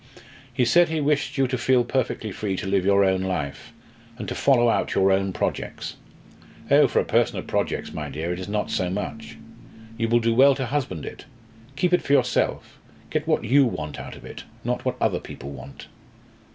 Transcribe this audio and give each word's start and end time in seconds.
"He 0.51 0.65
said 0.65 0.89
he 0.89 0.99
wished 0.99 1.37
you 1.37 1.45
to 1.45 1.59
feel 1.59 1.83
perfectly 1.83 2.31
free 2.31 2.57
to 2.57 2.65
live 2.65 2.83
your 2.87 3.03
own 3.03 3.21
life, 3.21 3.71
and 4.17 4.27
to 4.29 4.33
follow 4.33 4.67
out 4.67 4.95
your 4.95 5.11
own 5.11 5.31
projects. 5.31 5.95
Oh, 6.71 6.87
for 6.87 6.97
a 6.97 7.05
person 7.05 7.37
of 7.37 7.45
projects, 7.45 7.93
my 7.93 8.09
dear, 8.09 8.33
it 8.33 8.39
is 8.39 8.47
not 8.47 8.71
so 8.71 8.89
much. 8.89 9.37
You 9.99 10.07
will 10.09 10.19
do 10.19 10.33
well 10.33 10.55
to 10.55 10.65
husband 10.65 11.05
it. 11.05 11.25
Keep 11.75 11.93
it 11.93 12.01
for 12.01 12.13
yourself. 12.13 12.79
Get 13.11 13.27
what 13.27 13.43
you 13.45 13.63
want 13.67 13.99
out 13.99 14.15
of 14.15 14.25
it: 14.25 14.43
not 14.63 14.83
what 14.85 14.95
other 14.99 15.19
people 15.19 15.51
want." 15.51 15.85